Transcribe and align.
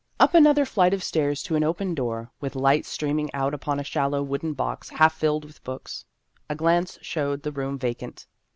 Up 0.19 0.33
another 0.33 0.65
flight 0.65 0.95
of 0.95 1.03
stairs 1.03 1.43
to 1.43 1.55
an 1.55 1.63
open 1.63 1.93
door, 1.93 2.31
with 2.39 2.55
light 2.55 2.87
streaming 2.87 3.31
out 3.35 3.53
upon 3.53 3.79
a 3.79 3.83
shallow 3.83 4.23
wooden 4.23 4.53
box 4.53 4.89
half 4.89 5.13
filled 5.13 5.45
with 5.45 5.63
books. 5.63 6.05
A 6.49 6.55
glance 6.55 6.97
showed 7.03 7.43
the 7.43 7.51
room 7.51 7.77
vacant. 7.77 8.25